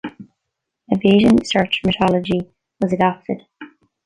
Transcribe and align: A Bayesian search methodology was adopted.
A 0.91 0.95
Bayesian 0.95 1.45
search 1.45 1.81
methodology 1.85 2.49
was 2.81 2.91
adopted. 2.91 3.43